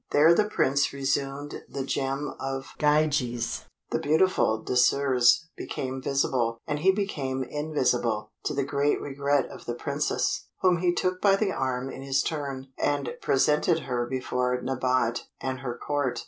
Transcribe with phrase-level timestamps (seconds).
[0.09, 3.65] There the Prince resumed the gem of Gyges.
[3.91, 9.75] The beautiful Désirs became visible, and he became invisible, to the great regret of the
[9.75, 15.25] Princess, whom he took by the arm in his turn, and presented her before Nabote
[15.39, 16.19] and her Court.